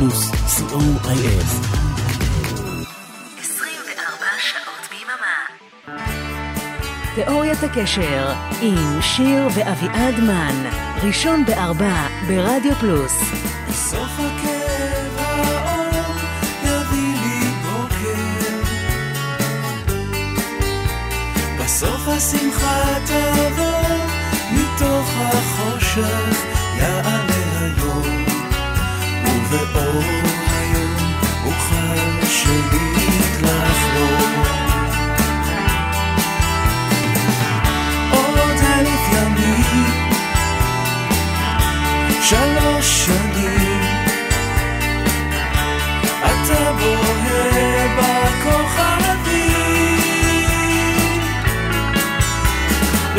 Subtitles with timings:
[0.00, 1.44] פלוס, co.il.
[3.40, 5.38] 24 שעות ביממה.
[7.14, 8.32] תיאוריית הקשר
[8.62, 10.70] עם שיר ואביעד מן,
[11.02, 13.12] ראשון בארבע ברדיו פלוס.
[13.68, 16.14] בסוף הכאב האור
[16.64, 18.22] יביא לי בוקר
[21.64, 23.96] בסוף השמחה תבוא
[24.52, 26.44] מתוך החושך
[26.78, 27.19] יעלה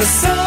[0.02, 0.41] בסוף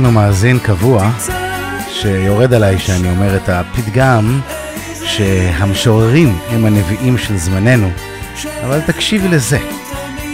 [0.00, 1.10] לנו מאזין קבוע
[1.88, 4.40] שיורד עליי שאני אומר את הפתגם
[5.04, 7.90] שהמשוררים הם הנביאים של זמננו,
[8.64, 9.58] אבל תקשיבי לזה.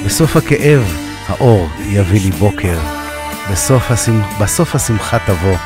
[0.05, 0.97] בסוף הכאב
[1.29, 2.79] האור יביא לי בוקר,
[3.53, 5.57] בסוף, השמח, בסוף השמחה תבוא,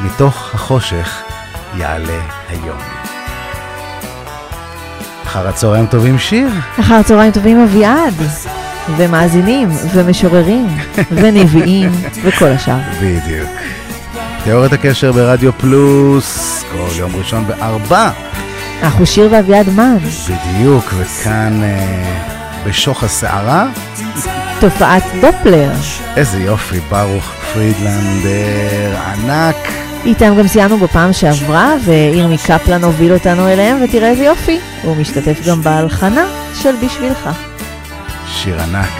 [0.00, 1.22] מתוך החושך
[1.76, 2.78] יעלה היום.
[5.26, 6.48] אחר הצהריים טובים שיר.
[6.80, 8.14] אחר צהריים טובים אביעד,
[8.96, 10.66] ומאזינים, ומשוררים,
[11.10, 11.90] ונביאים,
[12.24, 12.78] וכל השאר.
[13.00, 13.48] בדיוק.
[14.44, 18.10] תיאוריית הקשר ברדיו פלוס, כל יום ראשון בארבע.
[18.82, 22.36] אנחנו שיר ואביעד מן, בדיוק, וכאן אה,
[22.66, 23.66] בשוך הסערה,
[24.60, 25.70] תופעת דופלר.
[26.16, 27.24] איזה יופי, ברוך
[27.54, 29.56] פרידלנדר ענק.
[30.04, 35.46] איתם גם סיימנו בפעם שעברה, וירמי קפלן הוביל אותנו אליהם, ותראה איזה יופי, הוא משתתף
[35.46, 36.24] גם בהלחנה
[36.54, 37.28] של בשבילך.
[38.36, 38.92] שיר ענק,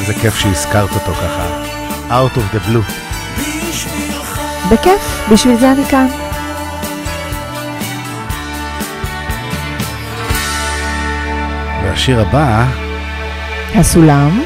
[0.00, 1.64] איזה כיף שהזכרת אותו ככה.
[2.08, 2.92] Out of the blue.
[4.72, 6.06] בכיף, בשביל זה אני כאן.
[11.82, 12.66] והשיר הבא
[13.74, 14.42] הסולם,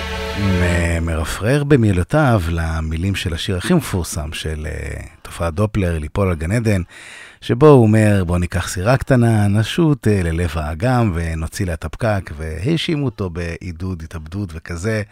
[1.02, 6.82] מרפרר במילותיו למילים של השיר הכי מפורסם של uh, תופעת דופלר, ליפול על גן עדן,
[7.40, 12.30] שבו הוא אומר, בוא ניקח סירה קטנה, נשוט uh, ללב האגם ונוציא לה את הפקק,
[12.36, 15.02] והאשימו אותו בעידוד התאבדות וכזה,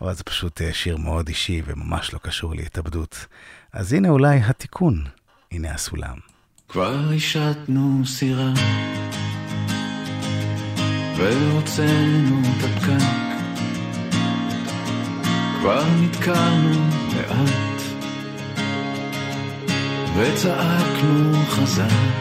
[0.00, 3.26] אבל זה פשוט uh, שיר מאוד אישי וממש לא קשור להתאבדות.
[3.72, 5.04] אז הנה אולי התיקון,
[5.52, 6.16] הנה הסולם.
[6.68, 8.52] כבר השתנו סירה
[11.16, 13.30] והוצאנו את הפקק
[15.60, 17.69] כבר נתקענו לאט
[20.16, 22.20] וצעקנו חזק.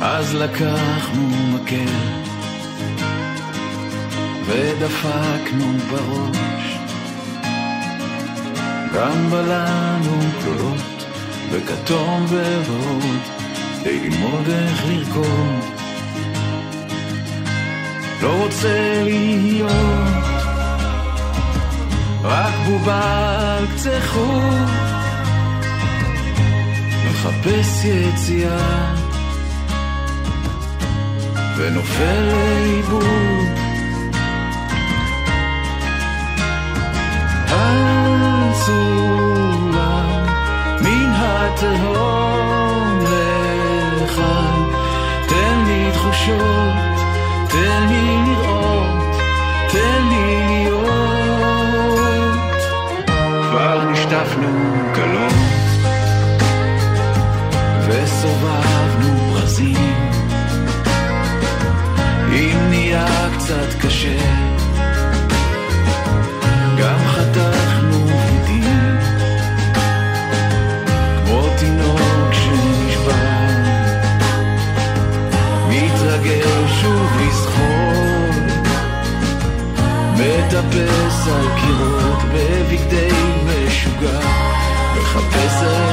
[0.00, 1.92] אז לקחנו מקל
[4.46, 6.78] ודפקנו בראש.
[8.94, 11.06] גם בלענו גדולות
[11.52, 13.20] בכתום וורוד
[13.80, 15.82] כדי ללמוד איך לרקוד.
[18.22, 20.24] לא רוצה להיות
[22.22, 24.92] רק בובה על קצה חוט
[27.22, 28.94] מחפש יציאה.
[31.56, 33.48] ונופל לאיבוד.
[38.32, 38.86] הסולם
[40.80, 42.51] מן התהום
[80.72, 83.08] מחפש על קירות בבגדי
[83.44, 84.20] משוגע
[84.96, 85.91] מחפש על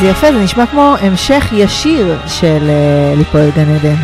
[0.00, 3.94] זה יפה, זה נשמע כמו המשך ישיר של אה, ליפול גן עדן.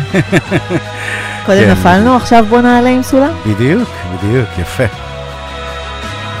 [1.45, 1.71] קודם כן.
[1.71, 3.31] נפלנו, עכשיו בוא נעלה עם סולם.
[3.47, 4.83] בדיוק, בדיוק, יפה.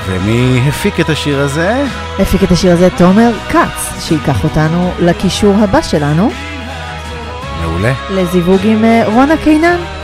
[0.05, 1.83] ומי הפיק את השיר הזה?
[2.19, 6.31] הפיק את השיר הזה תומר כץ, שייקח אותנו לקישור הבא שלנו.
[7.61, 7.93] מעולה.
[8.09, 9.96] לזיווג עם אה, רונה קינן.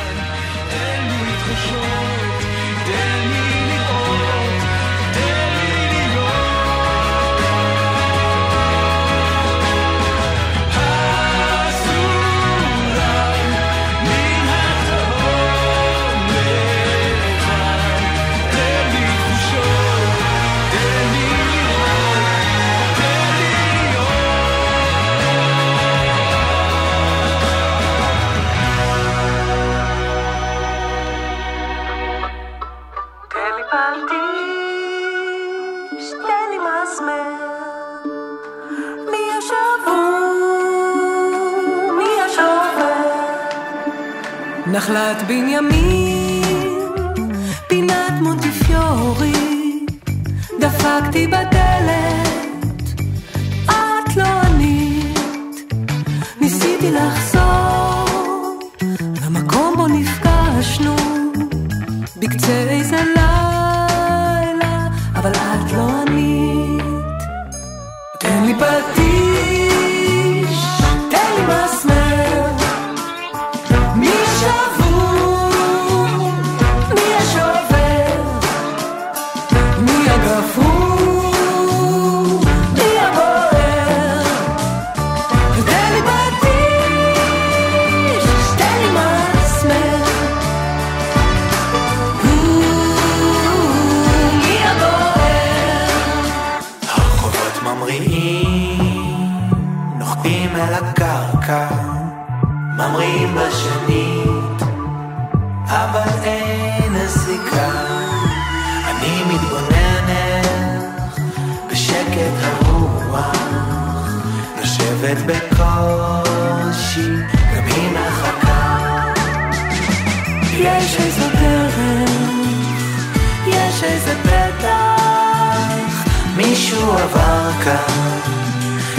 [126.73, 128.19] מישהו עבר כאן,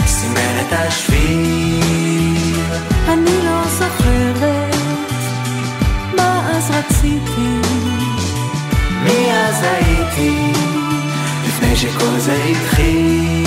[0.07, 2.59] סימן את השביל.
[3.07, 4.75] אני לא זוכרת
[6.17, 7.69] מה אז רציתי.
[9.03, 10.53] מי אז הייתי,
[11.47, 13.44] לפני שכל זה התחיל.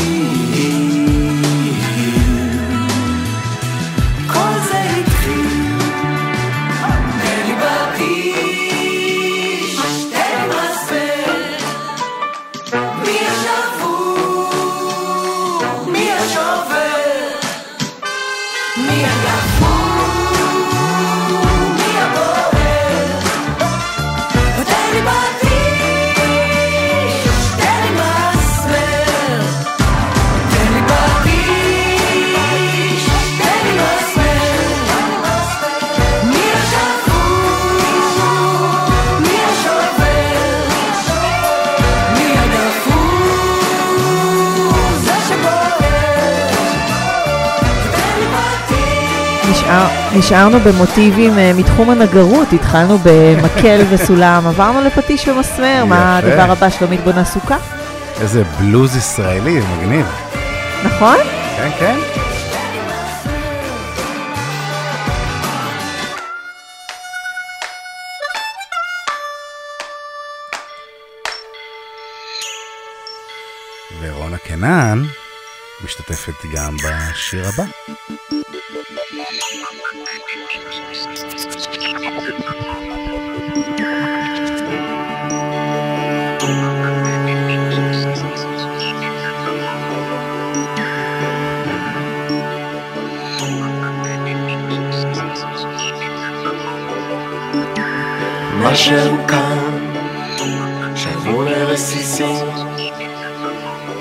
[50.18, 56.18] נשארנו במוטיבים אה, מתחום הנגרות, התחלנו במקל וסולם, עברנו לפטיש ומסמר, מה.
[56.18, 57.56] הדבר הבא שלומית בונה סוכה?
[58.20, 60.06] איזה בלוז ישראלי, מגניב.
[60.84, 61.16] נכון?
[61.56, 62.17] כן, כן.
[76.10, 77.64] משתתפת גם בשיר הבא.
[98.62, 99.58] משהו כאן
[100.96, 102.57] שבור לרסיסים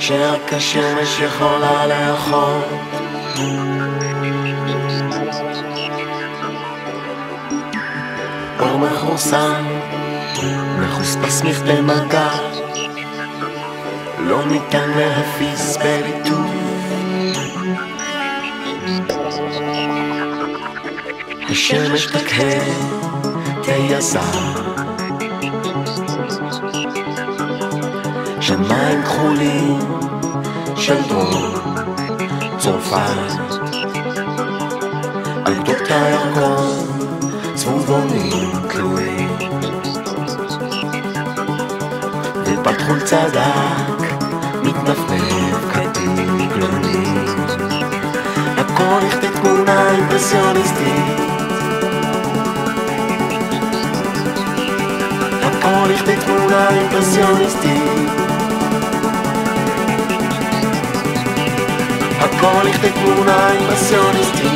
[0.07, 2.61] שרק השמש יכולה לאכול.
[8.59, 9.65] אור מכורסם,
[10.79, 12.29] מחוספס מכדי מגע.
[14.19, 16.51] לא ניתן להפיס בליטוף
[21.49, 22.59] השמש תקהה
[23.63, 24.66] תייסר
[28.57, 29.79] שמיים כחולים
[30.75, 31.53] של דרום
[32.57, 32.97] צרפת.
[35.45, 36.87] על גדות הירקון
[37.55, 39.29] צהובונים תלויים.
[42.45, 44.01] ובתחול צדק
[44.63, 47.05] מתנפנף קטיף גלוני
[48.57, 51.19] הכל לכדי תמונה אימפרסיוניסטית
[55.43, 58.26] הכל לכדי תמונה אימפרסיוניסטית
[62.19, 64.51] הכל לכדי תמונה אימפרסיוניסטית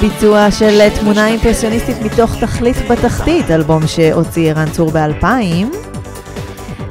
[0.00, 5.24] ביצוע של תמונה אימפרסיוניסטית מתוך תכלית בתחתית, אלבום שהוציא ערן צור ב-2000.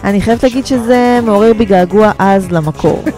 [0.03, 3.03] אני חייבת להגיד שזה מעורר בי געגוע עז למקור.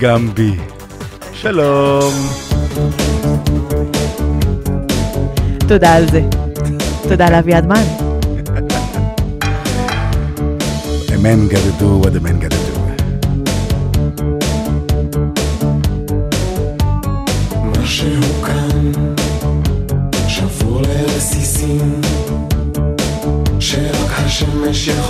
[0.00, 0.52] גם בי.
[1.32, 2.12] שלום.
[5.68, 6.22] תודה על זה.
[7.08, 7.82] תודה לאביעד מן.
[11.08, 12.73] A man gotta do what a man gotta do.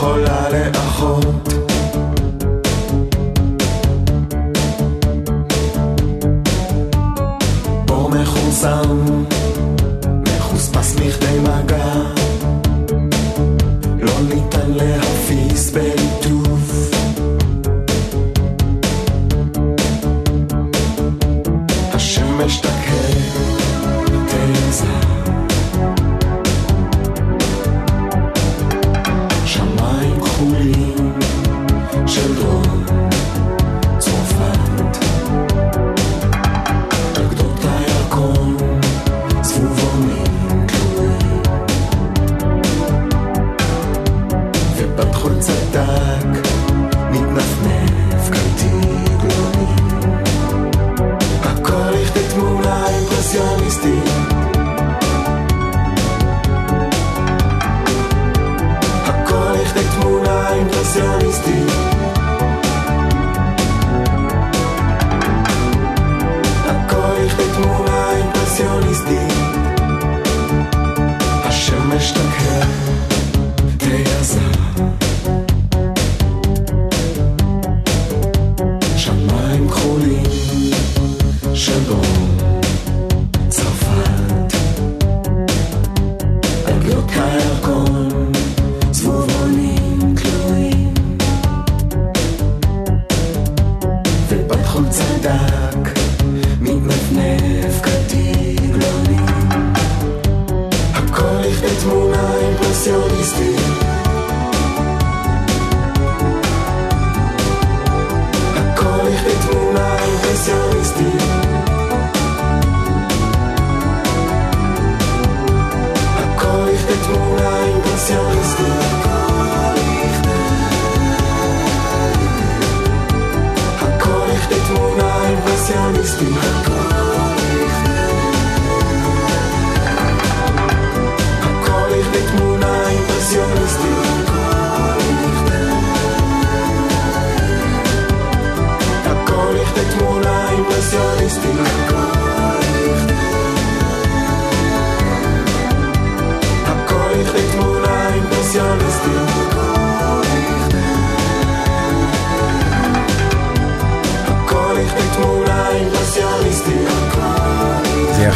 [0.04, 1.53] השמש יכולה לאחות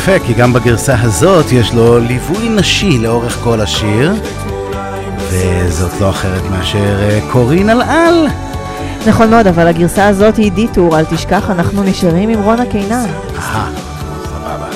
[0.09, 4.15] יפה, כי גם בגרסה הזאת יש לו ליווי נשי לאורך כל השיר,
[5.31, 8.29] וזאת לא אחרת מאשר אה, קורין אלעל.
[9.07, 13.07] נכון מאוד, אבל הגרסה הזאת היא דיטור, אל תשכח, אנחנו נשארים עם רונה קינן,
[13.39, 13.71] אהה,
[14.25, 14.69] סבבה.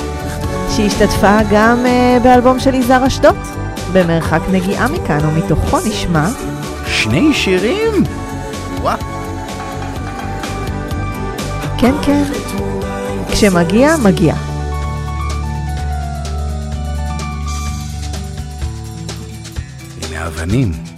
[0.76, 3.36] שהשתתפה גם uh, באלבום של יזהר אשדוד,
[3.92, 6.28] במרחק נגיעה מכאן, ומתוכו נשמע
[6.86, 8.04] שני שירים?
[8.80, 8.98] וואו.
[11.78, 12.22] כן כן,
[13.32, 14.34] כשמגיע, מגיע.
[20.42, 20.91] הנה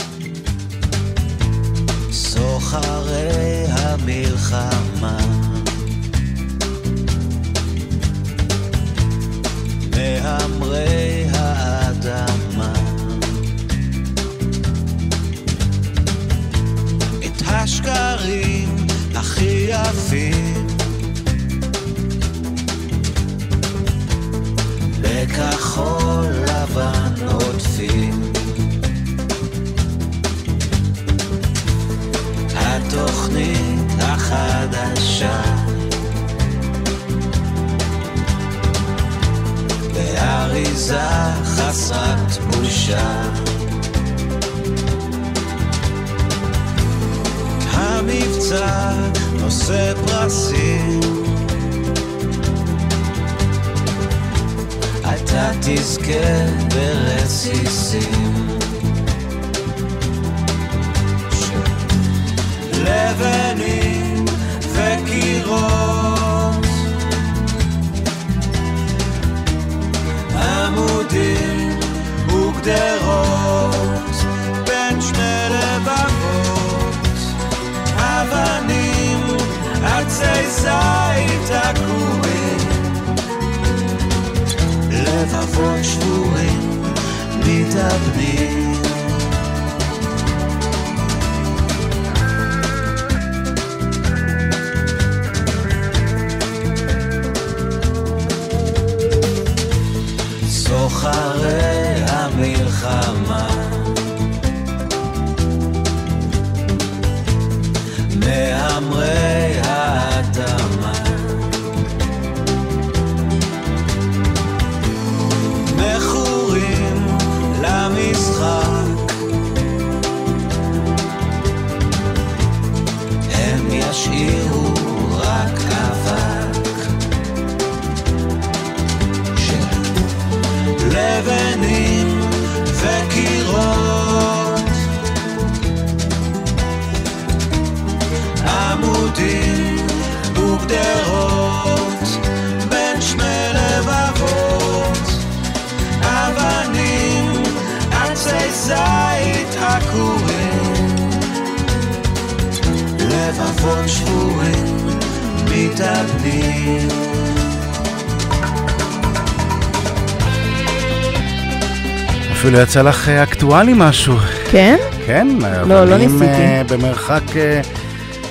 [162.44, 164.16] אפילו יצא לך אה, אקטואלי משהו.
[164.50, 164.76] כן?
[165.06, 165.28] כן,
[165.66, 166.24] לא אבנים, ניסיתי.
[166.24, 167.60] אה, במרחק אה,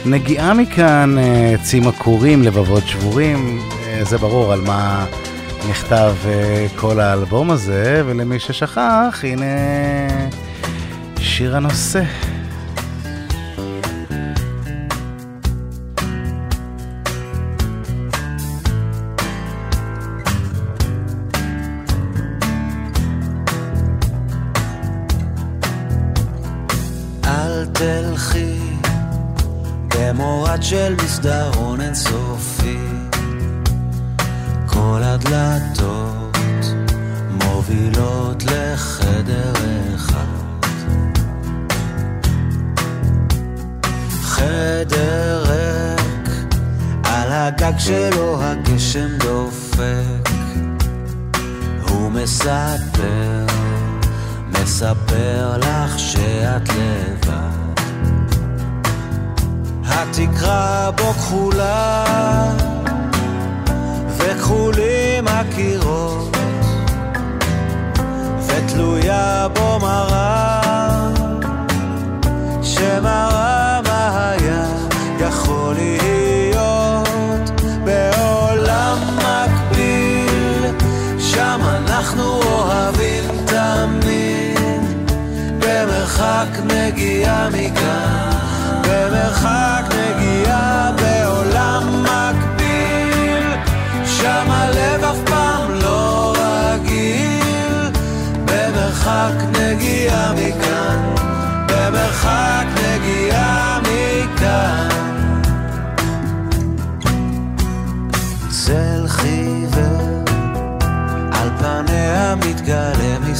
[0.05, 5.05] נגיעה מכאן, אה, עצים עקורים, לבבות שבורים, אה, זה ברור על מה
[5.69, 9.45] נכתב אה, כל האלבום הזה, ולמי ששכח, הנה
[11.19, 12.01] שיר הנושא.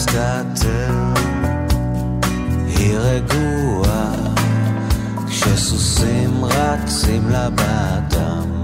[0.04, 0.94] מסתתר.
[2.68, 4.12] היא רגועה,
[5.28, 8.62] כשסוסים רצים לבאדם.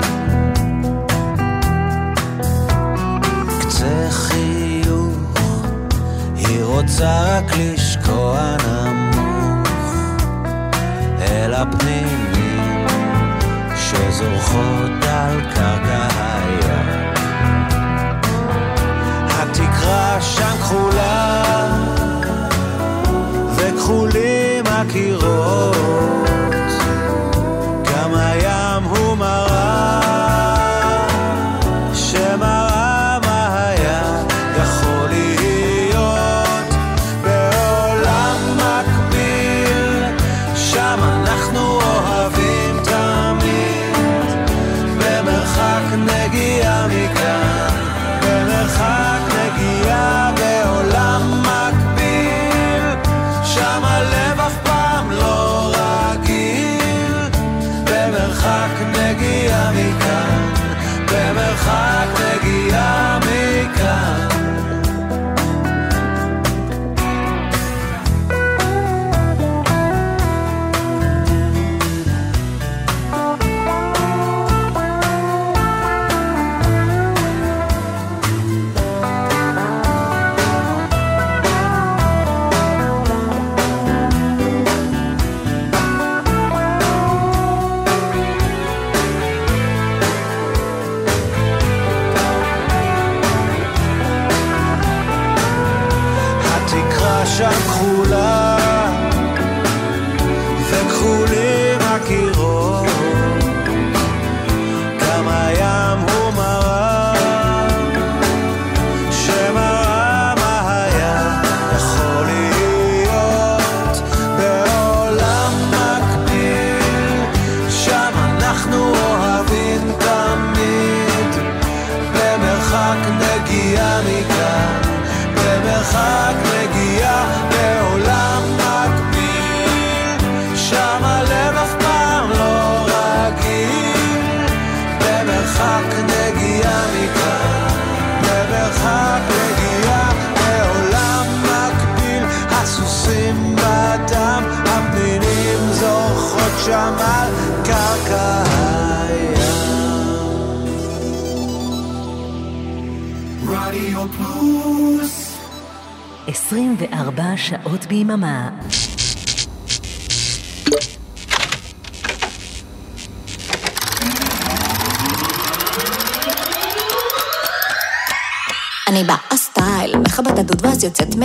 [3.59, 5.17] קצה חיוך,
[6.35, 9.93] היא רוצה רק לשקוע נמוך,
[11.21, 12.87] אל הפנינים
[13.75, 16.78] שזורחות על קרקע הים.
[20.21, 21.43] שם כחולה,
[23.55, 26.28] וכחולים הקירות.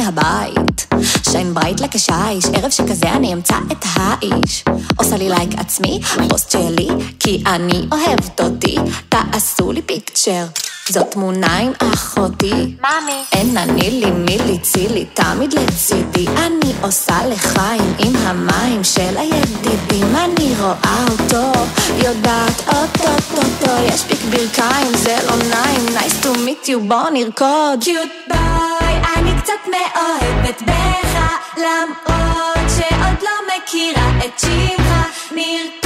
[0.04, 0.86] מהבית.
[1.30, 4.64] shine bright לכשיש, ערב שכזה אני אמצא את האיש.
[4.96, 6.88] עושה לי לייק עצמי, פוסט שלי,
[7.20, 8.76] כי אני אוהבת אותי.
[9.08, 10.44] תעשו לי picture,
[10.88, 12.76] זאת תמונה עם אחותי.
[12.80, 13.22] מאמי.
[13.32, 16.26] אין אני לי מי ליצילי, תמיד לצידי.
[16.28, 20.16] אני עושה לחיים עם המים של הידידים.
[20.16, 21.60] אני רואה אותו,
[22.04, 27.80] יודעת אוטוטוטו, יש פיק ברכיים, זה לא נעים, nice to meet you, בוא נרקוד.
[27.80, 31.18] cute boy, אני קצת מאוהבת בך,
[31.56, 35.83] למרות שעוד לא מכירה את שמך, נרקוד,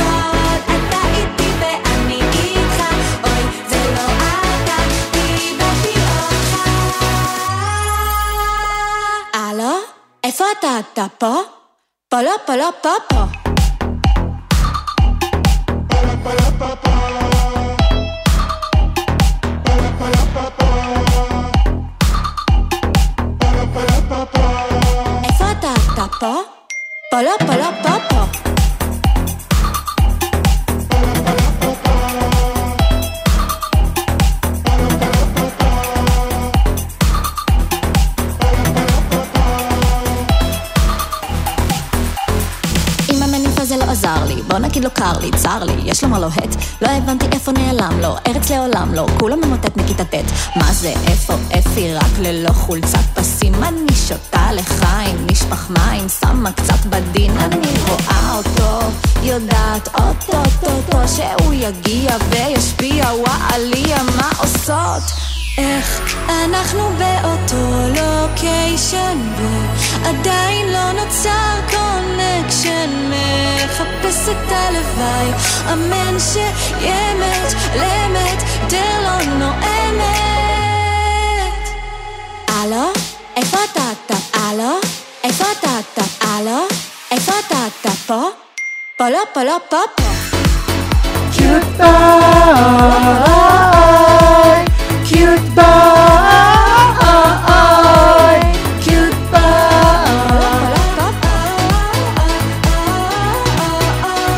[10.40, 10.78] איפה אתה?
[10.92, 11.34] אתה פה?
[12.08, 13.24] פה לא, פה לא, פה פה.
[25.24, 25.74] איפה אתה?
[25.92, 26.34] אתה פה?
[27.10, 28.47] פה לא, פה לא, פה פה.
[28.47, 28.47] עם
[44.58, 46.56] להגיד לו קר לי, צר לי, יש לו מה לוהט.
[46.82, 50.14] לא הבנתי איפה נעלם לו, ארץ לעולם לא, כולו ממוטט מכיתה ט'
[50.56, 56.86] מה זה, איפה אפי, רק ללא חולצת פסים אני שותה לחיים, נשפך מים, שמה קצת
[56.86, 57.38] בדין.
[57.38, 58.86] אני רואה אותו,
[59.22, 65.37] יודעת אוטוטוטו שהוא יגיע וישפיע, וואליה, מה עושות?
[65.58, 75.28] איך אנחנו באותו לוקיישן ועדיין לא נוצר קונקשן מחפש את הלוואי
[75.72, 80.08] אמן שאמת לאמת דר לא נואמת
[82.48, 82.92] הלו?
[83.36, 84.38] איפה אתה אתה?
[84.38, 84.78] הלו?
[85.24, 86.26] איפה אתה אתה?
[86.26, 86.66] הלו?
[87.10, 87.90] איפה אתה אתה?
[88.06, 88.22] פה?
[88.98, 90.08] פה לא פה לא פה פה
[93.08, 94.47] boy,
[95.08, 95.64] cute boy,
[98.84, 100.68] cute boy,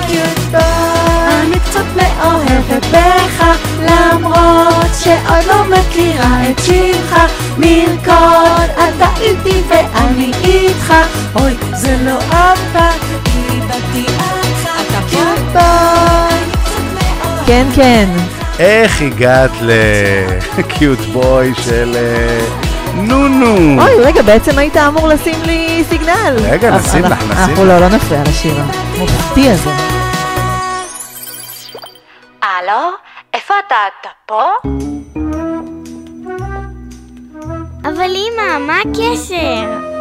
[0.09, 0.61] cute boy.
[1.43, 3.45] אני קצת מאוהבת בך,
[3.83, 7.21] למרות שעוד לא מכירה את שמך.
[7.59, 10.95] מרקוד, אתה איתי ואני איתך.
[11.35, 12.91] אוי, זה לא אבא,
[13.27, 14.69] איבדתי אותך.
[15.11, 16.41] cute boy.
[17.47, 18.40] כן, כן.
[18.61, 19.51] איך הגעת
[20.59, 22.41] לקיוט בוי של אה,
[22.95, 23.83] נונו?
[23.83, 26.37] אוי, רגע, בעצם היית אמור לשים לי סיגנל.
[26.51, 27.71] רגע, אבל נשים לך, אנחנו- נשים אנחנו לך.
[27.71, 28.55] לא, לא נפריע לשיר
[28.97, 29.71] המופתי הזה.
[32.43, 32.91] הלו?
[33.35, 34.45] איפה אתה אתה פה?
[37.85, 40.00] אבל אמא, מה הקשר?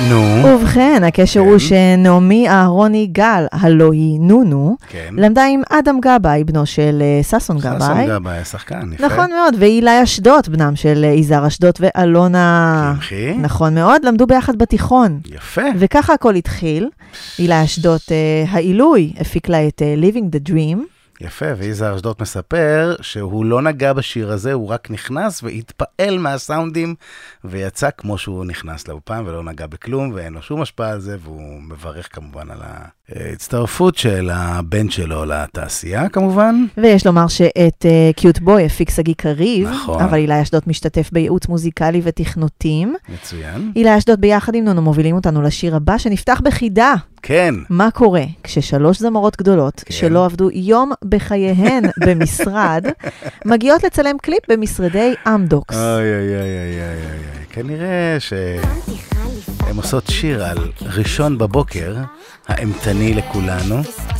[0.00, 5.14] נו, ובכן, הקשר הוא שנעמי אהרוני גל, הלא היא נונו, כן.
[5.16, 8.06] למדה עם אדם גבאי, בנו של אה, ששון ששון גבאי.
[8.06, 9.06] גבאי, השחקן, יפה.
[9.06, 12.92] נכון מאוד, ואילי אשדות, בנם של אה, יזהר אשדות ואלונה...
[12.94, 13.34] קמחי.
[13.34, 15.20] נכון מאוד, למדו ביחד בתיכון.
[15.34, 15.62] יפה.
[15.78, 16.88] וככה הכל התחיל.
[17.38, 20.91] אילי אשדות, אה, העילוי, הפיק לה את Living the Dream.
[21.24, 26.94] יפה, ויזהר אשדות מספר שהוא לא נגע בשיר הזה, הוא רק נכנס והתפעל מהסאונדים,
[27.44, 31.62] ויצא כמו שהוא נכנס לאופן ולא נגע בכלום, ואין לו שום השפעה על זה, והוא
[31.62, 32.58] מברך כמובן על
[33.08, 36.64] ההצטרפות של הבן שלו לתעשייה כמובן.
[36.76, 40.02] ויש לומר שאת קיוט בוי הפיק שגיא קריב, נכון.
[40.02, 42.94] אבל אילי אשדות משתתף בייעוץ מוזיקלי ותכנותים.
[43.08, 43.72] מצוין.
[43.76, 46.94] אילי אשדות ביחד עם נונו מובילים אותנו לשיר הבא שנפתח בחידה.
[47.22, 49.92] כן, מה קורה כששלוש זמרות גדולות, כן.
[49.94, 52.86] שלא עבדו יום בחייהן במשרד,
[53.44, 55.76] מגיעות לצלם קליפ במשרדי אמדוקס?
[55.76, 61.96] אוי אוי אוי אוי אוי אוי אוי, כנראה שהן עושות שיר על ראשון בבוקר,
[62.48, 63.76] האימתני לכולנו,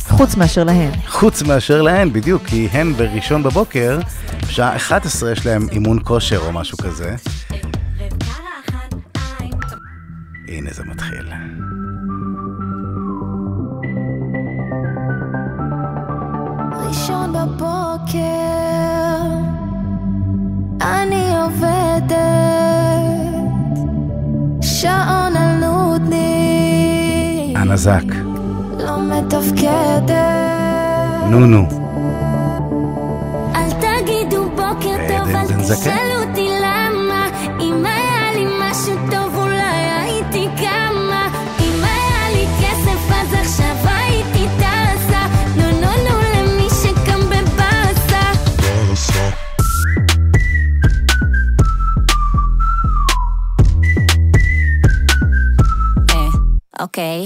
[0.09, 0.91] חוץ מאשר להן.
[1.07, 3.99] חוץ מאשר להן, בדיוק, כי הן בראשון בבוקר,
[4.41, 7.15] בשעה 11 יש להם אימון כושר או משהו כזה.
[10.47, 11.25] הנה זה מתחיל.
[16.93, 18.19] ראשון בבוקר,
[20.81, 22.17] אני עובדת,
[24.61, 28.03] שעון על נודניק, הנזק,
[28.79, 30.11] לא מתפקדת.
[31.29, 31.65] נונו,
[33.55, 35.45] אל תגידו בוקר אה, טוב, אל?
[35.73, 36.22] תשאלו
[56.79, 57.23] אוקיי.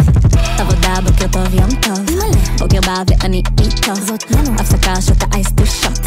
[0.59, 2.19] עבודה, בוקר טוב, יום טוב.
[2.59, 3.95] בוקר בא ואני איתו.
[3.95, 4.55] זאת לנו.
[4.59, 5.99] הפסקה, שותה ice two shot.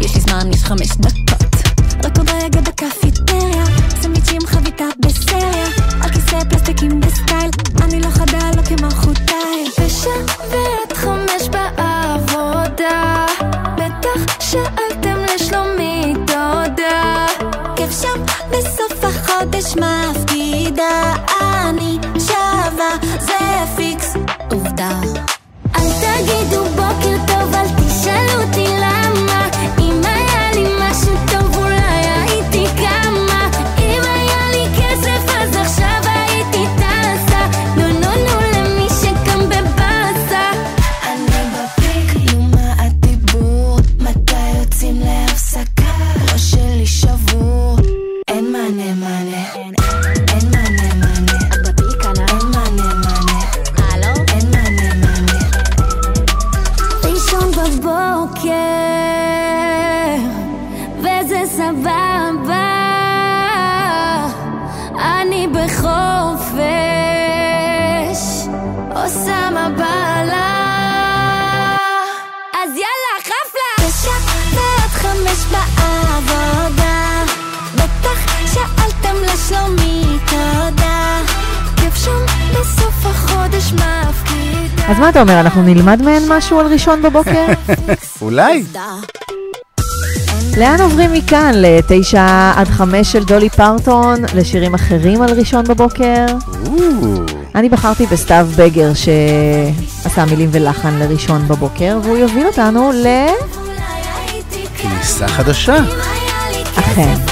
[0.00, 1.42] יש לי זמן, יש חמש דקות.
[2.04, 3.64] רקוד רגע בקפיטריה.
[4.02, 5.66] סנדוויצ'ים חביתה בסריה.
[6.02, 7.50] על כיסא פלסטיקים ב style.
[7.82, 9.64] אני לא חדה, לא כמלכותיי.
[9.80, 13.26] ושבת חמש בעבודה,
[13.74, 17.26] בטח שאלתם לשלומי תודה.
[17.76, 21.14] כיף שם בסוף החודש מפקידה.
[21.40, 21.98] אני
[23.02, 24.14] זה פיקס.
[24.50, 25.00] עובדה.
[85.22, 87.46] אומר, אנחנו נלמד מהן משהו על ראשון בבוקר?
[88.22, 88.64] אולי.
[90.58, 91.52] לאן עוברים מכאן?
[91.54, 96.26] לתשע עד חמש של דולי פרטון, לשירים אחרים על ראשון בבוקר?
[97.54, 103.06] אני בחרתי בסתיו בגר שעשה מילים ולחן לראשון בבוקר, והוא יוביל אותנו ל...
[104.78, 105.76] כניסה חדשה.
[106.78, 107.31] אכן.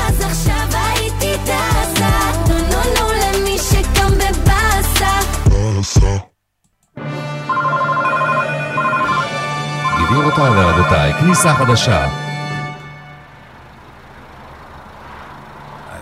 [10.40, 12.08] גבירותיי ורבותיי, כניסה חדשה.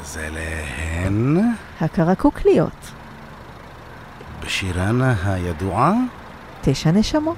[0.00, 0.40] אז אלה
[1.06, 1.38] הן
[1.80, 2.90] הקרקוקליות,
[4.44, 5.92] בשירן הידועה.
[6.60, 7.36] תשע נשמות.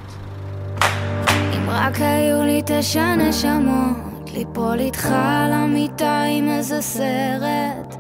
[1.29, 7.97] אם רק היו לי תשע נשמות, ליפול איתך על המיטה עם איזה סרט.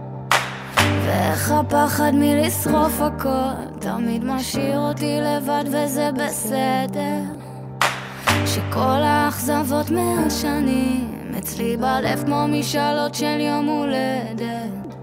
[0.76, 7.49] ואיך הפחד מלשרוף הכל, תמיד משאיר אותי לבד וזה בסדר.
[8.54, 14.94] שכל האכזבות מהשנים, אצלי בלב כמו משאלות של יום הולדת.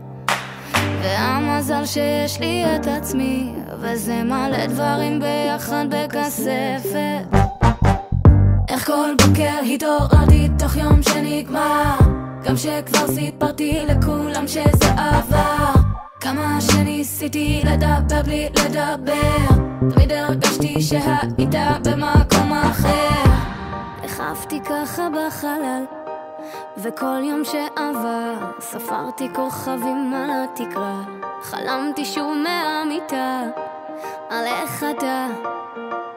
[1.01, 7.37] והמזל שיש לי את עצמי, וזה מלא דברים ביחד בכספת.
[8.69, 11.97] איך כל בוקר התעוררתי תוך יום שנגמר
[12.43, 15.73] גם שכבר סיפרתי לכולם שזה עבר
[16.19, 23.26] כמה שניסיתי לדבר בלי לדבר תמיד הרגשתי שהיית במקום אחר
[24.17, 25.83] איך עפתי ככה בחלל
[26.77, 31.01] וכל יום שעבר ספרתי כוכבים על התקרה.
[31.43, 33.41] חלמתי שוב מהמיטה
[34.29, 35.27] על איך אתה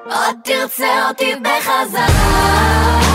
[0.05, 3.10] עוד תרצה אותי בחזרה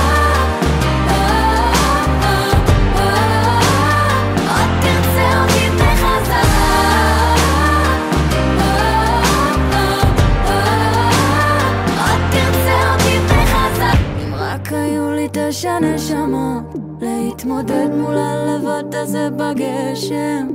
[15.57, 20.47] תשע נשמות להתמודד מול הלבד הזה בגשם.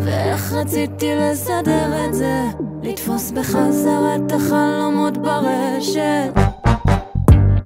[0.00, 2.42] ואיך רציתי לסדר את זה
[2.82, 6.32] לתפוס בחזרה את החלומות ברשת.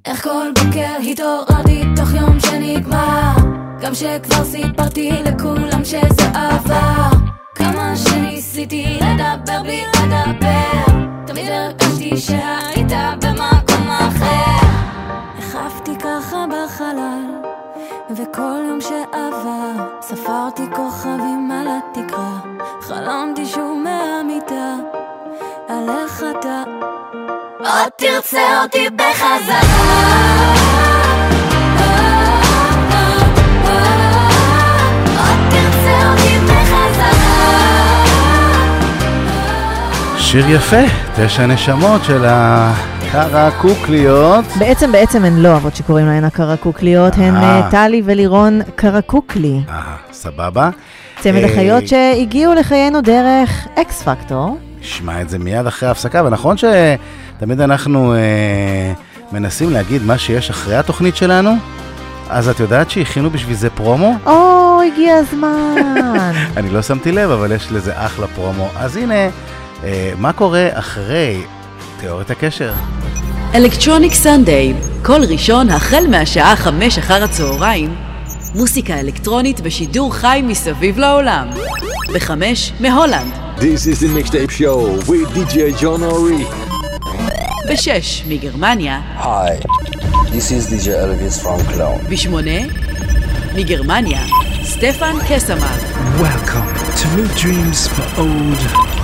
[0.05, 3.35] איך כל בוקר התעוררתי תוך יום שנגמר
[3.81, 7.11] גם שכבר סיפרתי לכולם שזה עבר.
[7.55, 10.95] כמה שניסיתי לדבר בלי לדבר
[11.27, 13.54] תמיד הרגשתי שהיית במקום
[16.65, 17.25] בחלל
[18.11, 22.39] וכל יום שעבר ספרתי כוכבים על התקרה.
[22.81, 24.75] חלמתי שוב מהמיטה
[25.69, 26.63] על איך אתה
[27.59, 29.61] עוד תרצה אותי בחזרה.
[40.19, 40.77] שיר יפה,
[41.17, 42.25] תשע נשמות של
[43.15, 44.45] הקרקוקליות.
[44.59, 47.61] בעצם בעצם הן לא אבות שקוראים להן הקרקוקליות, הן אה.
[47.61, 49.61] אה, טלי ולירון קרקוקלי.
[49.69, 50.71] אה, סבבה.
[51.21, 54.59] צמד אה, אחיות שהגיעו לחיינו דרך אקס פקטור.
[54.81, 58.93] נשמע את זה מיד אחרי ההפסקה, ונכון שתמיד אנחנו אה,
[59.33, 61.51] מנסים להגיד מה שיש אחרי התוכנית שלנו?
[62.31, 64.15] אז את יודעת שהכינו בשביל זה פרומו?
[64.27, 66.33] או, הגיע הזמן.
[66.57, 68.69] אני לא שמתי לב, אבל יש לזה אחלה פרומו.
[68.77, 69.29] אז הנה,
[69.85, 71.43] אה, מה קורה אחרי
[72.01, 72.73] תיאוריית הקשר?
[73.55, 77.95] אלקטרוניק סנדיי, כל ראשון החל מהשעה חמש אחר הצהריים,
[78.55, 81.49] מוסיקה אלקטרונית בשידור חי מסביב לעולם.
[82.15, 86.45] בחמש מהולנד, This is the mixtape show with DJ John Ori.
[87.71, 89.67] בשש מגרמניה, Hi,
[90.31, 92.11] this is DJ Elvis from Cologne.
[92.11, 92.61] בשמונה
[93.55, 94.21] מגרמניה,
[94.65, 95.77] סטפן קסמר,
[96.21, 99.04] Welcome to New Dreams for Old.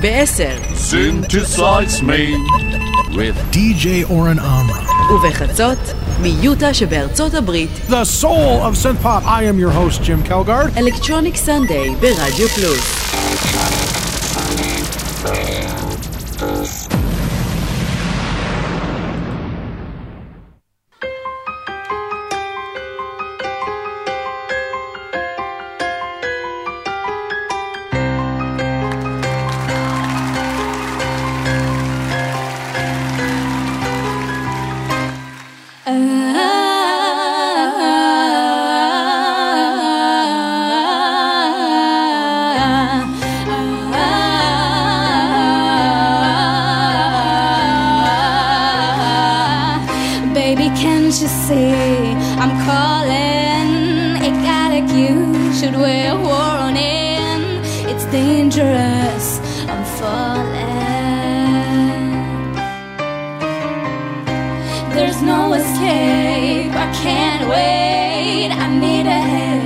[0.00, 2.36] בעשר Synthesize me
[3.16, 5.12] with DJ Oren Amra.
[5.12, 5.78] ובחצות
[6.22, 9.24] מיוטה שבארצות הברית, The soul of synth pop.
[9.24, 10.78] I am your host, Jim Kelgard.
[10.78, 13.07] אלקטרוניק סנדיי ברדיו פלוס.
[51.08, 51.72] Can't you see
[52.38, 54.22] I'm calling?
[54.22, 57.64] It got Ecstatic, you should wear warning.
[57.88, 59.40] it's dangerous.
[59.72, 60.58] I'm falling.
[64.94, 66.72] There's no escape.
[66.84, 68.50] I can't wait.
[68.52, 69.64] I need a hit.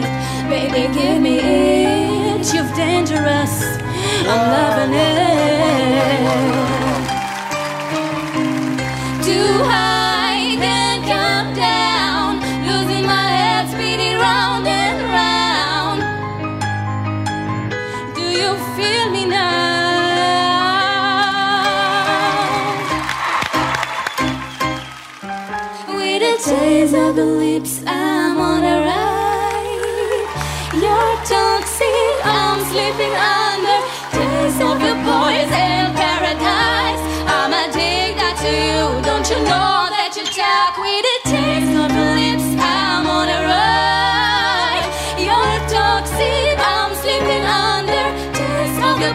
[0.48, 2.54] Baby, give me it.
[2.54, 3.54] You're dangerous.
[4.30, 5.11] I'm loving it.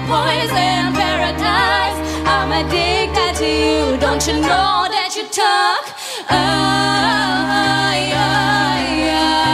[0.08, 1.98] Poison paradise.
[2.26, 3.98] I'm addicted to you.
[4.06, 5.84] Don't you know that you talk?
[6.30, 8.84] Ay, ay,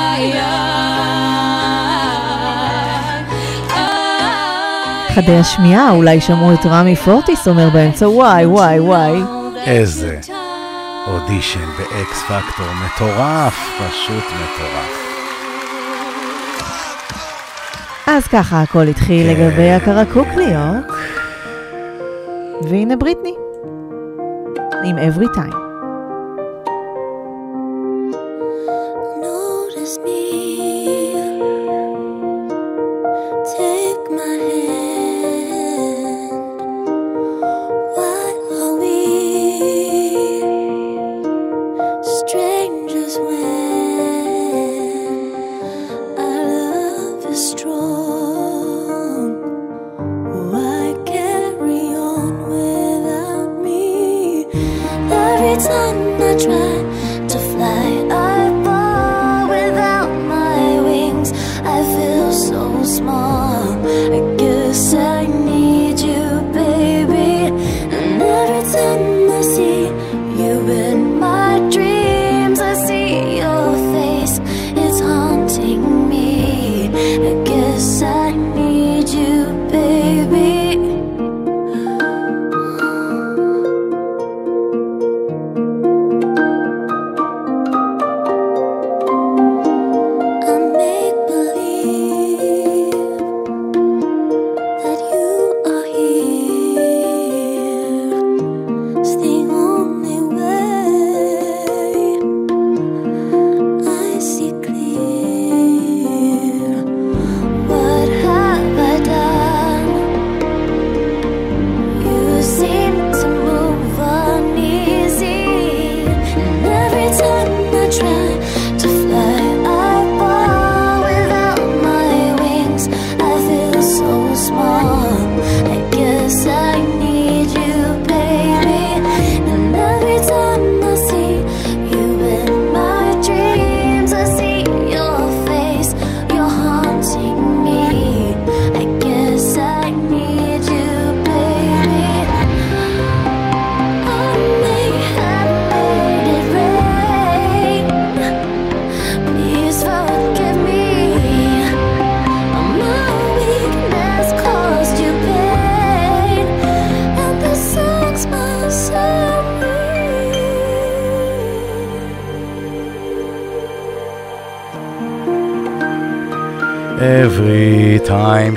[0.10, 0.54] ay, ay.
[5.16, 9.22] חדי השמיעה, אולי שמעו את רמי פורטיס אומר באמצע וואי וואי וואי.
[9.66, 10.33] איזה
[11.08, 15.04] אודישן באקס פקטור מטורף, פשוט מטורף.
[18.08, 19.42] אז ככה הכל התחיל כן.
[19.42, 20.86] לגבי הקרקוקליות.
[22.70, 23.34] והנה בריטני,
[24.86, 25.63] עם Every Time.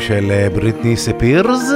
[0.06, 1.70] של אה, בריטני ספירס.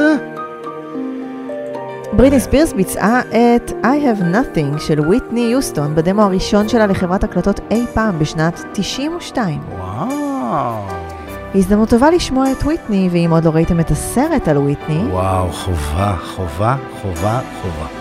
[2.12, 7.60] בריטני ספירס ביצעה את I Have Nothing של ויטני יוסטון בדמו הראשון שלה לחברת הקלטות
[7.70, 9.60] אי פעם בשנת 92.
[9.78, 10.86] וואו.
[11.54, 16.16] הזדמנות טובה לשמוע את ויטני, ואם עוד לא ראיתם את הסרט על ויטני, וואו, חובה,
[16.36, 17.99] חובה, חובה, חובה.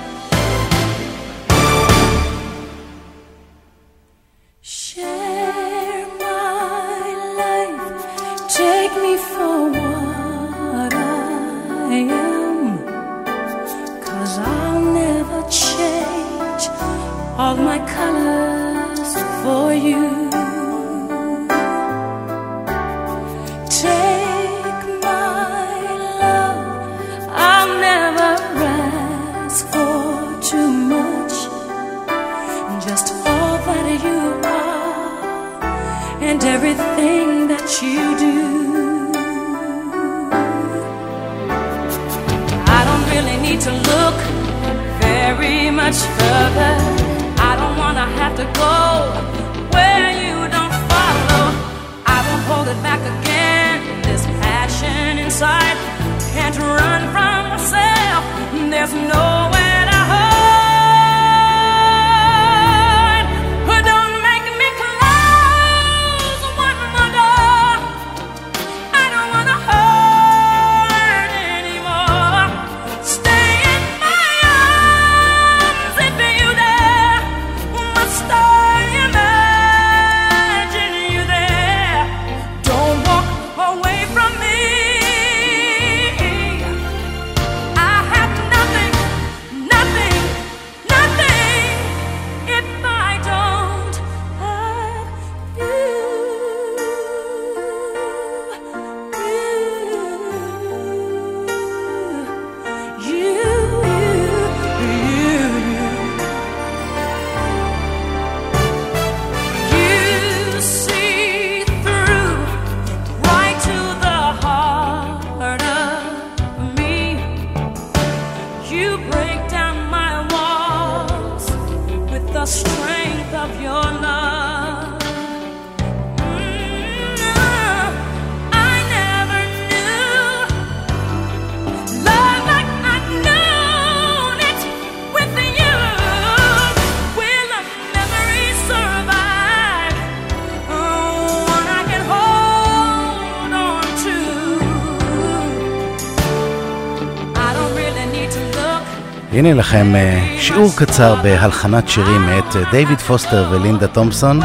[149.40, 154.40] הנה לכם אה, שיעור קצר בהלחנת שירים מאת אה, דיוויד פוסטר ולינדה תומפסון.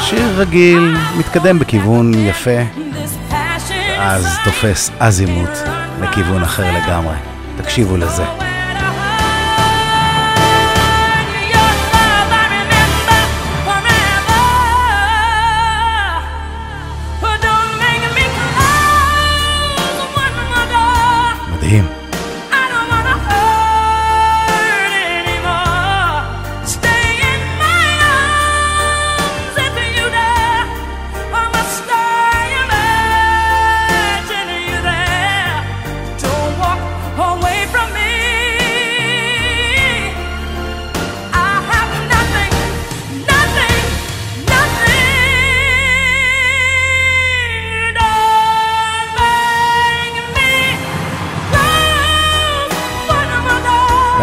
[0.00, 2.60] שיר רגיל, מתקדם בכיוון יפה,
[3.98, 5.50] אז תופס אזימוט
[6.00, 7.16] לכיוון אחר לגמרי.
[7.56, 8.24] תקשיבו לזה.
[21.52, 21.97] מדהים.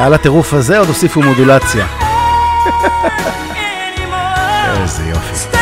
[0.06, 1.86] ועל הטירוף הזה עוד הוסיפו מודולציה.
[4.82, 5.58] איזה יופי.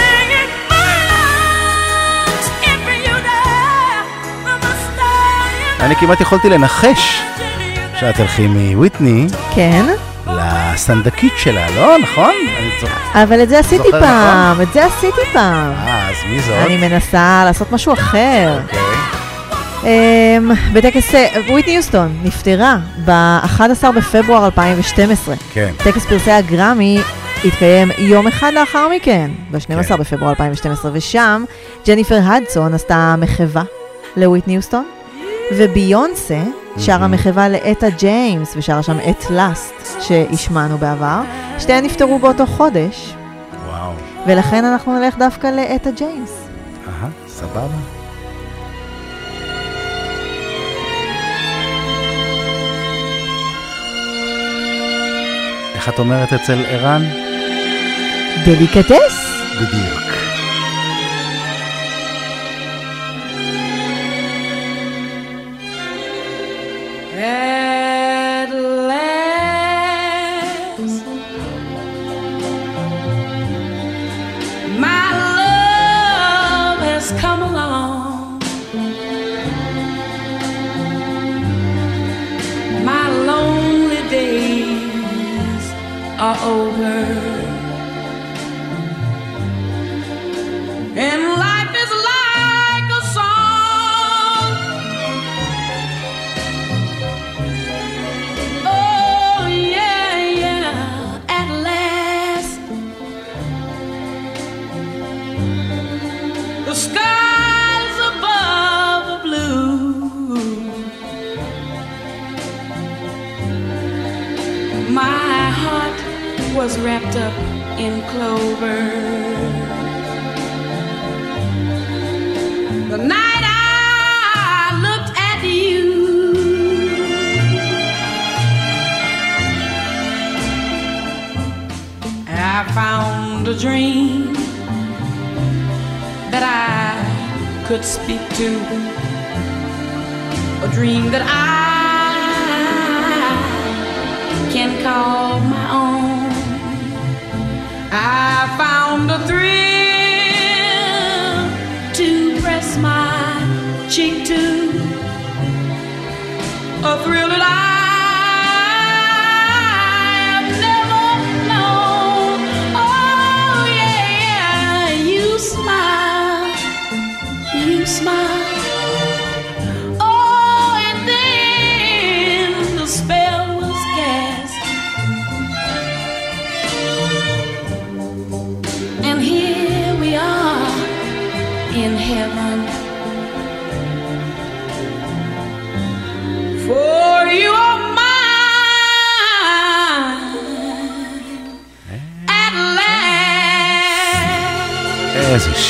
[5.80, 7.22] אני כמעט יכולתי לנחש
[8.00, 9.86] שאת תלכי מוויטני כן,
[10.28, 11.98] לסנדקית שלה, לא?
[11.98, 12.34] נכון?
[13.14, 15.72] אבל את זה עשיתי זוכר פעם, את זה עשיתי פעם.
[15.72, 16.56] אה, אז מי זאת?
[16.66, 18.60] אני מנסה לעשות משהו אחר.
[18.64, 18.83] אוקיי.
[19.86, 25.36] אמ, בטקס, אה, וויטני יוסטון נפטרה ב-11 בפברואר 2012.
[25.54, 25.74] כן.
[25.78, 27.00] טקס פרסי הגרמי
[27.46, 29.98] התקיים יום אחד לאחר מכן, ב-12 כן.
[29.98, 31.44] בפברואר 2012, ושם
[31.88, 33.64] ג'ניפר הדסון עשתה מחווה
[34.18, 34.86] לוויטני יוסטון,
[35.52, 36.42] וביונסה
[36.78, 41.22] שרה מחווה לאטה ג'יימס, ושרה שם את At Last, שהשמענו בעבר.
[41.60, 43.14] שתיהן נפטרו באותו חודש,
[43.68, 43.92] וואו.
[44.28, 46.32] ולכן אנחנו נלך דווקא לאטה ג'יימס.
[46.88, 48.03] אהה, סבבה.
[55.84, 57.04] איך את אומרת אצל ערן?
[58.46, 59.42] דליקטס?
[59.56, 60.03] בדיוק.
[86.42, 87.23] Over,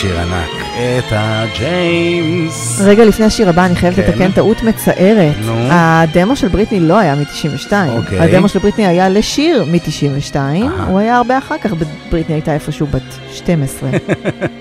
[0.04, 0.50] שיר ענק.
[0.76, 2.82] אטה ג'יימס.
[2.82, 4.02] רגע לפני השיר הבא אני חייבת כן.
[4.02, 5.36] לתקן טעות מצערת.
[5.46, 5.54] נו.
[5.72, 7.72] הדמו של בריטני לא היה מ-92.
[7.98, 8.20] אוקיי.
[8.20, 10.36] הדמו של בריטני היה לשיר מ-92,
[10.88, 11.74] הוא היה הרבה אחר כך,
[12.12, 13.02] בריטני הייתה איפשהו בת
[13.32, 13.90] 12.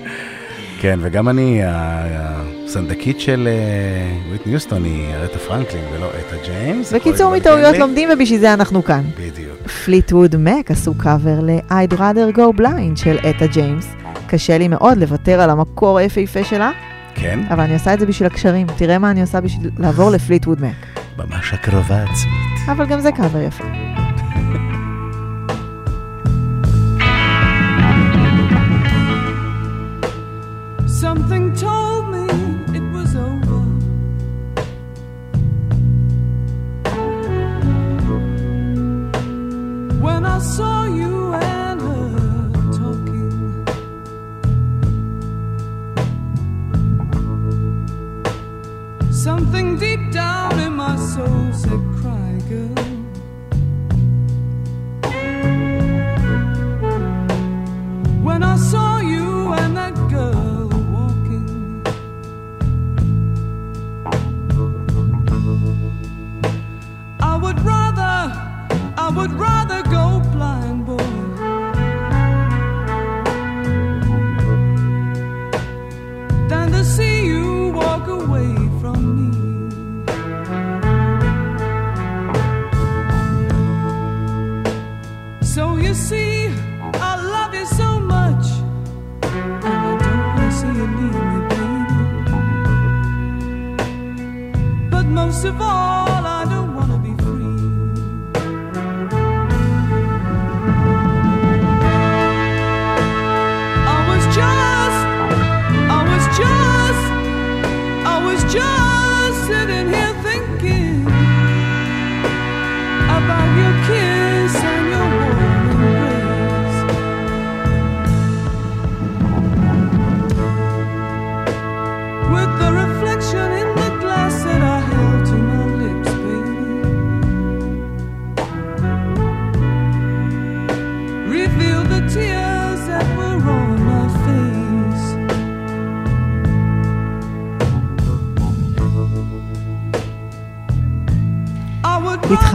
[0.81, 6.93] כן, וגם אני, הסנדקית של אה, וויטני יוסטון היא ארית'ה פרנקלין ולא אטה ג'יימס.
[6.93, 7.77] בקיצור, מטעויות.
[7.77, 9.03] לומדים ובשביל זה אנחנו כאן.
[9.19, 9.67] בדיוק.
[9.85, 14.02] פליטווד מק עשו קאבר ל-I'd rather go blind של אטה ג'יימס.
[14.33, 16.71] קשה לי מאוד לוותר על המקור היפהפה שלה,
[17.15, 18.67] כן, אבל אני עושה את זה בשביל הקשרים.
[18.77, 20.99] תראה מה אני עושה בשביל לעבור לפליטווד מק.
[21.17, 22.69] ממש הקרבה עצמית.
[22.71, 23.63] אבל גם זה קאבר יפה.
[31.01, 32.25] Something told me
[32.77, 33.61] it was over.
[40.05, 41.13] When I saw you
[49.23, 52.75] something deep down in my soul said, Cry, girl.
[58.21, 61.81] When I saw you and that girl walking,
[67.21, 68.15] I would rather,
[69.05, 70.02] I would rather go
[85.95, 86.47] see,
[86.93, 88.45] I love you so much,
[89.21, 91.99] and I don't want to see you leave me, baby.
[94.89, 96.02] But most of all,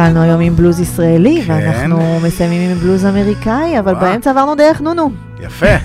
[0.09, 1.53] התחלנו היום עם בלוז ישראלי, כן.
[1.53, 4.05] ואנחנו מסיימים עם בלוז אמריקאי, אבל וואו.
[4.05, 5.11] באמצע עברנו דרך נונו.
[5.41, 5.77] יפה.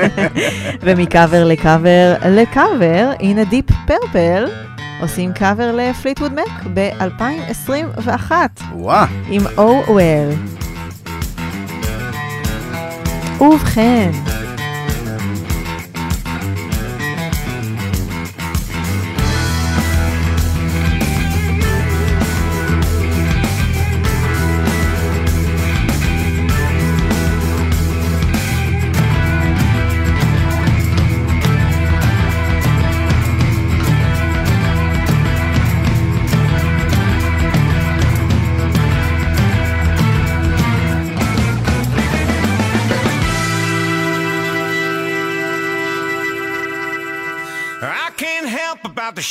[0.82, 4.44] ומקאבר לקאבר לקאבר, הנה דיפ פרפל
[5.00, 8.32] עושים קאבר לפליטווד מק ב-2021
[8.74, 9.06] וואה.
[9.28, 10.36] עם Oh Well.
[13.42, 14.10] ובכן,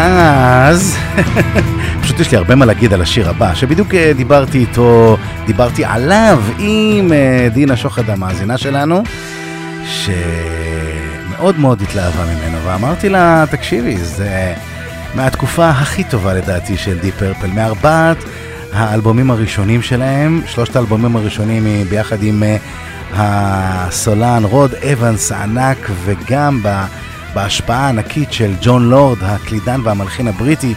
[0.00, 0.96] אז
[2.02, 6.42] פשוט יש לי הרבה מה להגיד על השיר הבא, שבדיוק אה, דיברתי איתו, דיברתי עליו
[6.58, 9.02] עם אה, דינה שוחד המאזינה שלנו,
[9.86, 14.54] שמאוד מאוד התלהבה ממנו, ואמרתי לה, תקשיבי, זה
[15.14, 18.18] מהתקופה הכי טובה לדעתי של די פרפל, מארבעת
[18.72, 22.56] האלבומים הראשונים שלהם, שלושת האלבומים הראשונים ביחד עם אה,
[23.14, 26.84] הסולן רוד אבנס הענק, וגם ב...
[27.38, 30.74] בהשפעה הענקית של ג'ון לורד, הקלידן והמלחין הבריטי,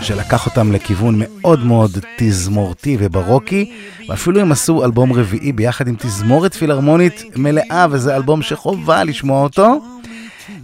[0.00, 3.72] שלקח אותם לכיוון מאוד מאוד תזמורתי וברוקי,
[4.08, 9.80] ואפילו הם עשו אלבום רביעי ביחד עם תזמורת פילהרמונית מלאה, וזה אלבום שחובה לשמוע אותו.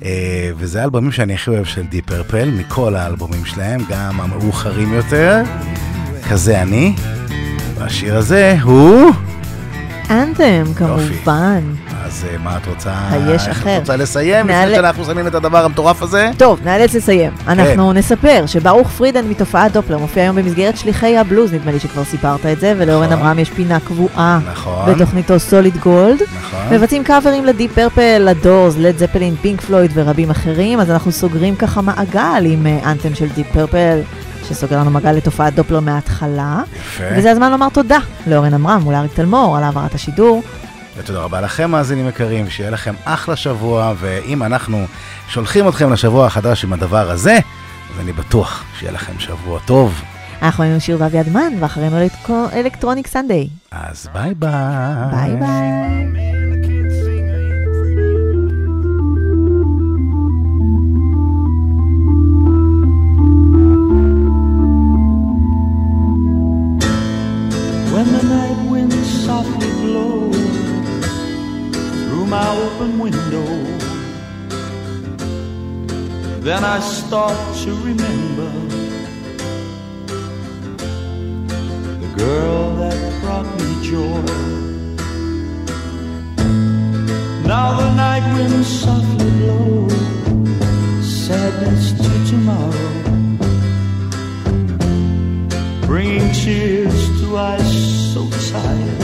[0.04, 5.42] אה, וזה האלבומים שאני הכי אוהב של די פרפל, מכל האלבומים שלהם, גם המאוחרים יותר,
[6.30, 6.94] כזה אני.
[7.78, 9.10] והשיר הזה הוא...
[10.10, 11.60] אנתם, כמובן.
[12.12, 12.90] אז אה, מה את רוצה?
[13.10, 13.74] היש איך אחר.
[13.76, 16.30] את רוצה לסיים נעלה- לפני שאנחנו שמים את הדבר המטורף הזה?
[16.36, 17.30] טוב, נאלץ לסיים.
[17.36, 17.50] כן.
[17.60, 22.46] אנחנו נספר שברוך פרידן מתופעת דופלר מופיע היום במסגרת שליחי הבלוז, נדמה לי שכבר סיפרת
[22.46, 23.18] את זה, ולאורן נכון.
[23.18, 24.92] עמרם יש פינה קבועה נכון.
[24.94, 26.22] בתוכניתו Solid Gold.
[26.22, 26.60] נכון.
[26.74, 31.80] מבצעים קאברים לדיפ פרפל, לדורס, לד זפלין, פינק פלויד ורבים אחרים, אז אנחנו סוגרים ככה
[31.80, 33.98] מעגל עם אה, anthem של דיפ פרפל,
[34.48, 36.60] שסוגר לנו מעגל לתופעת דופלר מההתחלה.
[36.76, 37.04] יפה.
[37.16, 40.42] וזה הזמן לומר תודה לאורן עמרם ולאריק תלמור על העברת השידור.
[40.96, 44.84] ותודה רבה לכם, מאזינים יקרים, שיהיה לכם אחלה שבוע, ואם אנחנו
[45.28, 47.38] שולחים אתכם לשבוע החדש עם הדבר הזה,
[47.94, 50.02] אז אני בטוח שיהיה לכם שבוע טוב.
[50.42, 53.48] אנחנו היינו שיר ואביעד מן, ואחרינו electro- Electronic Sunday.
[53.70, 54.50] אז ביי ביי.
[55.12, 56.31] ביי ביי.
[76.42, 78.50] Then I start to remember
[82.00, 84.22] the girl that brought me joy.
[87.46, 89.88] Now the night winds softly blow
[91.00, 92.92] sadness to tomorrow
[95.86, 99.02] bringing tears to eyes so tired.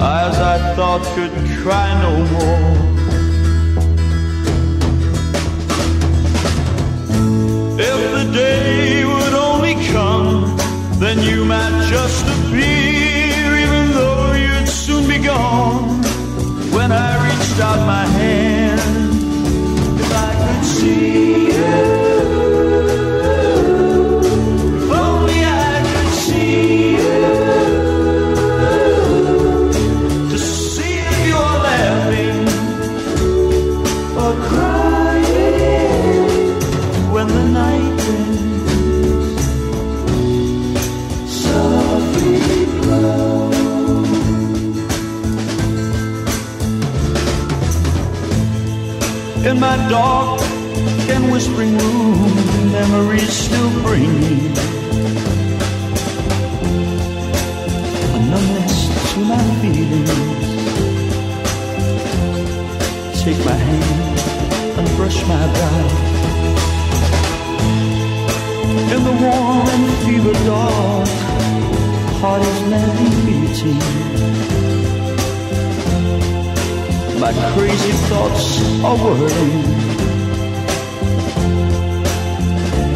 [0.00, 1.32] Eyes I thought could
[1.62, 2.97] cry no more.
[8.18, 10.56] The day would only come,
[10.98, 16.02] then you might just appear, even though you'd soon be gone.
[16.76, 18.80] When I reached out my hand,
[20.00, 22.07] if I could see you.
[49.88, 50.40] Dark
[51.08, 54.36] and whispering room, memories still bring me
[58.14, 58.76] a numbness
[59.12, 60.10] to my feelings.
[63.22, 64.18] Take my hand
[64.78, 65.88] and brush my brow.
[68.94, 71.08] In the warm and fever dark,
[72.20, 74.87] heart is madly beating.
[77.20, 79.62] My crazy thoughts are whirling.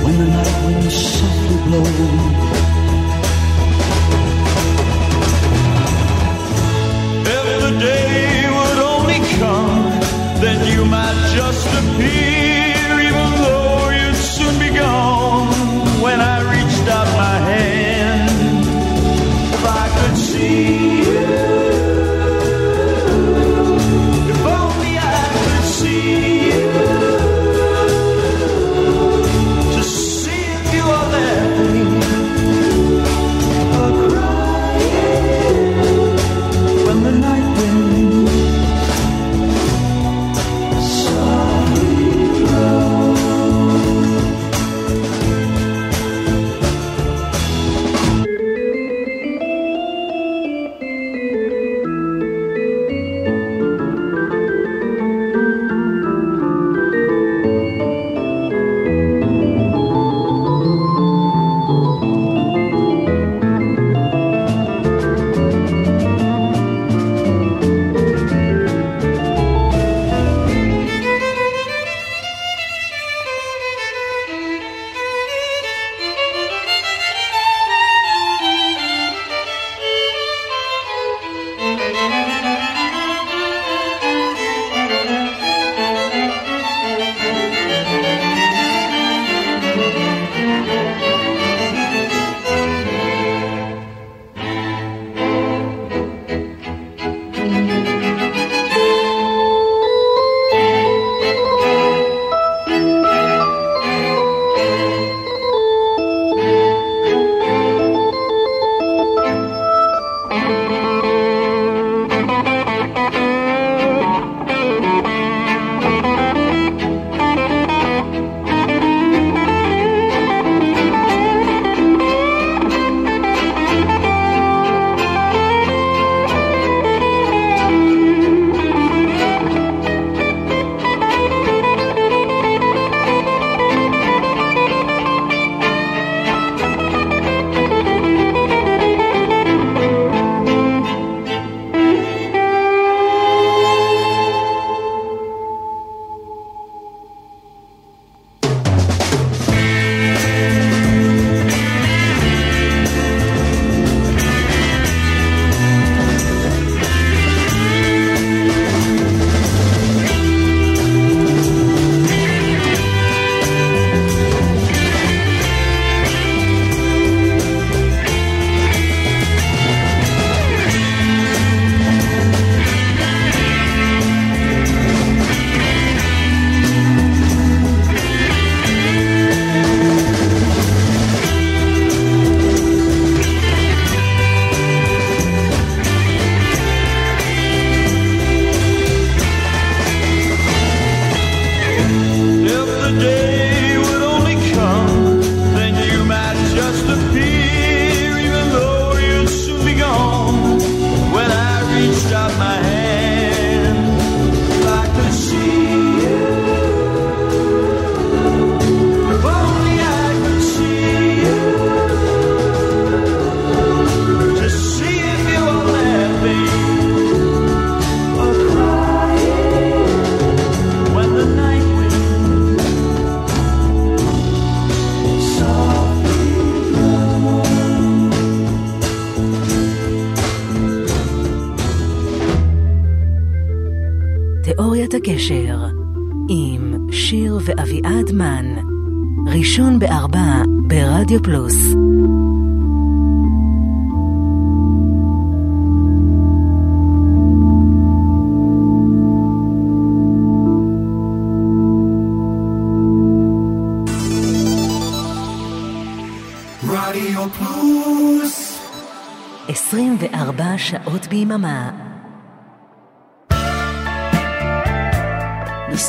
[0.05, 1.83] When the night winds softly blow.
[7.27, 9.91] If the day would only come,
[10.41, 15.49] then you might just appear, even though you'd soon be gone.
[16.01, 18.67] When I reached out my hand,
[19.53, 21.12] if I could see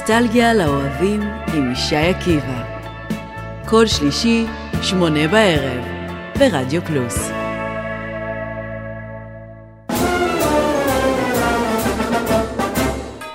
[0.04, 1.22] נוסטלגיה לאוהבים
[1.54, 2.64] עם ישי עקיבא.
[3.66, 4.46] כל שלישי,
[4.82, 5.84] שמונה בערב,
[6.40, 7.30] ברדיו פלוס.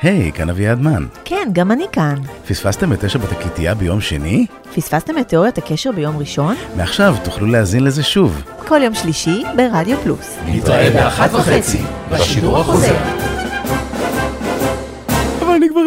[0.02, 1.06] היי, כאן אביעד מן.
[1.24, 2.14] כן, גם אני כאן.
[2.48, 4.46] פספסתם את תשע בתקליטייה ביום שני?
[4.74, 6.56] פספסתם את תיאוריית הקשר ביום ראשון?
[6.76, 8.42] מעכשיו תוכלו להאזין לזה שוב.
[8.68, 10.36] כל יום שלישי ברדיו פלוס.
[10.46, 13.17] נתראה באחת וחצי, בשידור החוזר.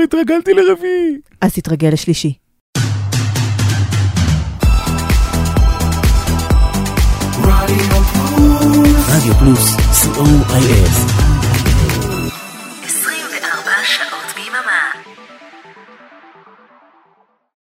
[0.09, 1.17] כבר התרגלתי לרביעי.
[1.41, 2.33] אז תתרגל לשלישי.
[7.43, 8.51] רדיו פלוס
[9.07, 11.20] רדיו פלוס, co.il